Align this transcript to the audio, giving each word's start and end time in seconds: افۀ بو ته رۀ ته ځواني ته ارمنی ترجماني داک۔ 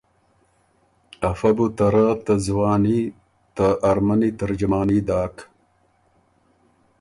افۀ 1.29 1.51
بو 1.55 1.65
ته 1.77 1.85
رۀ 1.93 2.05
ته 2.25 2.33
ځواني 2.45 2.99
ته 3.55 3.65
ارمنی 3.89 4.29
ترجماني 4.39 4.99
داک۔ 5.07 5.35